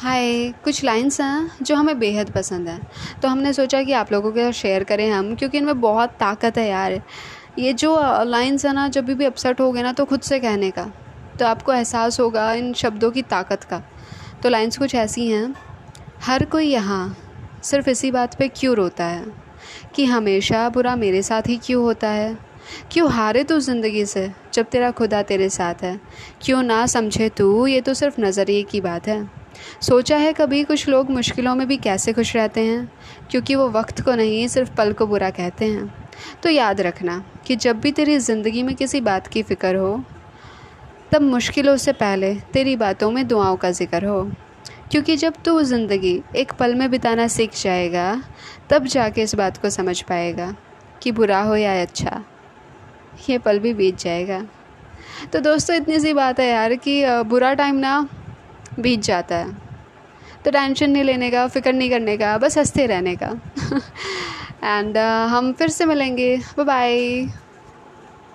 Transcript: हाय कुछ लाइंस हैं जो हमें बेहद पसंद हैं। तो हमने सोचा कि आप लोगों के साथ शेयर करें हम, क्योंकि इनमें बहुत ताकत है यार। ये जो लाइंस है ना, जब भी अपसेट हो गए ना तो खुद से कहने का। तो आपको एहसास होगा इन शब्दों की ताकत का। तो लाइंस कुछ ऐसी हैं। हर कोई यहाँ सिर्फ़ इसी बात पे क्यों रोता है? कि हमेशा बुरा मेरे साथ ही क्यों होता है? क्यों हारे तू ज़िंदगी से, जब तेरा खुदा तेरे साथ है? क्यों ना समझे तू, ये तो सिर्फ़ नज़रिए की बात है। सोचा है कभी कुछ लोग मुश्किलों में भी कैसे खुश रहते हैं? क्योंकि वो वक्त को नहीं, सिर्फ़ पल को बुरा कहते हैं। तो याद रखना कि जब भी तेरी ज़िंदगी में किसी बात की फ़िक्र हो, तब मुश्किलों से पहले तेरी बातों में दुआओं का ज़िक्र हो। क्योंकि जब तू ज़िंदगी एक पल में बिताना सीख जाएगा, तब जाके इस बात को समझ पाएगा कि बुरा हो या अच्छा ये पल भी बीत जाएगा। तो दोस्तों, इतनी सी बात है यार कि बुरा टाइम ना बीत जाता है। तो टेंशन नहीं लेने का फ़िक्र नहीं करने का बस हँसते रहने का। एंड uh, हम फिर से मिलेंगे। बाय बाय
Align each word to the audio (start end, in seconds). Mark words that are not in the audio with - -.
हाय 0.00 0.48
कुछ 0.64 0.82
लाइंस 0.84 1.20
हैं 1.20 1.50
जो 1.62 1.74
हमें 1.76 1.98
बेहद 1.98 2.30
पसंद 2.30 2.68
हैं। 2.68 2.80
तो 3.22 3.28
हमने 3.28 3.52
सोचा 3.52 3.82
कि 3.82 3.92
आप 3.92 4.12
लोगों 4.12 4.30
के 4.32 4.44
साथ 4.44 4.52
शेयर 4.52 4.84
करें 4.84 5.10
हम, 5.10 5.34
क्योंकि 5.34 5.58
इनमें 5.58 5.80
बहुत 5.80 6.10
ताकत 6.10 6.58
है 6.58 6.68
यार। 6.68 6.92
ये 7.58 7.72
जो 7.72 8.22
लाइंस 8.24 8.64
है 8.66 8.72
ना, 8.72 8.88
जब 8.88 9.04
भी 9.04 9.24
अपसेट 9.24 9.60
हो 9.60 9.72
गए 9.72 9.82
ना 9.82 9.92
तो 9.92 10.04
खुद 10.04 10.20
से 10.20 10.38
कहने 10.38 10.70
का। 10.70 10.84
तो 11.38 11.46
आपको 11.46 11.72
एहसास 11.72 12.20
होगा 12.20 12.52
इन 12.52 12.72
शब्दों 12.72 13.10
की 13.10 13.22
ताकत 13.22 13.64
का। 13.64 13.82
तो 14.42 14.48
लाइंस 14.48 14.78
कुछ 14.78 14.94
ऐसी 14.94 15.26
हैं। 15.28 15.54
हर 16.22 16.44
कोई 16.44 16.66
यहाँ 16.66 17.16
सिर्फ़ 17.62 17.90
इसी 17.90 18.10
बात 18.10 18.34
पे 18.34 18.48
क्यों 18.48 18.74
रोता 18.76 19.04
है? 19.04 19.24
कि 19.94 20.04
हमेशा 20.04 20.68
बुरा 20.68 20.96
मेरे 20.96 21.22
साथ 21.22 21.48
ही 21.48 21.56
क्यों 21.56 21.82
होता 21.82 22.08
है? 22.08 22.38
क्यों 22.92 23.10
हारे 23.10 23.44
तू 23.44 23.58
ज़िंदगी 23.60 24.06
से, 24.06 24.30
जब 24.54 24.66
तेरा 24.66 24.90
खुदा 24.90 25.22
तेरे 25.22 25.48
साथ 25.48 25.82
है? 25.82 26.00
क्यों 26.42 26.62
ना 26.62 26.86
समझे 26.86 27.28
तू, 27.28 27.66
ये 27.66 27.80
तो 27.80 27.94
सिर्फ़ 27.94 28.20
नज़रिए 28.20 28.62
की 28.62 28.80
बात 28.80 29.08
है। 29.08 29.39
सोचा 29.82 30.16
है 30.16 30.32
कभी 30.32 30.62
कुछ 30.64 30.88
लोग 30.88 31.10
मुश्किलों 31.10 31.54
में 31.54 31.66
भी 31.68 31.76
कैसे 31.76 32.12
खुश 32.12 32.34
रहते 32.36 32.60
हैं? 32.60 32.90
क्योंकि 33.30 33.54
वो 33.54 33.68
वक्त 33.70 34.00
को 34.00 34.14
नहीं, 34.14 34.46
सिर्फ़ 34.48 34.74
पल 34.76 34.92
को 34.92 35.06
बुरा 35.06 35.30
कहते 35.30 35.64
हैं। 35.64 36.08
तो 36.42 36.50
याद 36.50 36.80
रखना 36.80 37.22
कि 37.46 37.56
जब 37.56 37.80
भी 37.80 37.92
तेरी 37.92 38.18
ज़िंदगी 38.18 38.62
में 38.62 38.74
किसी 38.76 39.00
बात 39.00 39.26
की 39.26 39.42
फ़िक्र 39.42 39.76
हो, 39.76 40.02
तब 41.12 41.22
मुश्किलों 41.22 41.76
से 41.76 41.92
पहले 41.92 42.34
तेरी 42.52 42.76
बातों 42.76 43.10
में 43.10 43.26
दुआओं 43.28 43.56
का 43.56 43.70
ज़िक्र 43.70 44.04
हो। 44.04 44.30
क्योंकि 44.90 45.16
जब 45.16 45.34
तू 45.44 45.62
ज़िंदगी 45.62 46.20
एक 46.36 46.52
पल 46.52 46.74
में 46.74 46.90
बिताना 46.90 47.26
सीख 47.28 47.54
जाएगा, 47.62 48.22
तब 48.70 48.84
जाके 48.84 49.22
इस 49.22 49.34
बात 49.34 49.56
को 49.56 49.70
समझ 49.70 50.00
पाएगा 50.02 50.54
कि 51.02 51.12
बुरा 51.12 51.40
हो 51.42 51.56
या 51.56 51.80
अच्छा 51.82 52.22
ये 53.28 53.38
पल 53.38 53.58
भी 53.58 53.74
बीत 53.74 53.98
जाएगा। 53.98 54.40
तो 55.32 55.40
दोस्तों, 55.40 55.76
इतनी 55.76 55.98
सी 56.00 56.12
बात 56.12 56.40
है 56.40 56.46
यार 56.46 56.74
कि 56.76 57.02
बुरा 57.26 57.52
टाइम 57.54 57.76
ना 57.76 58.08
बीत 58.78 59.00
जाता 59.00 59.36
है। 59.36 59.52
तो 60.44 60.50
टेंशन 60.50 60.90
नहीं 60.90 61.04
लेने 61.04 61.30
का 61.30 61.48
फ़िक्र 61.48 61.72
नहीं 61.72 61.90
करने 61.90 62.16
का 62.16 62.38
बस 62.38 62.58
हँसते 62.58 62.86
रहने 62.86 63.16
का। 63.16 63.28
एंड 64.78 64.96
uh, 64.96 65.28
हम 65.28 65.52
फिर 65.52 65.68
से 65.68 65.84
मिलेंगे। 65.84 66.36
बाय 66.36 66.64
बाय 66.64 67.26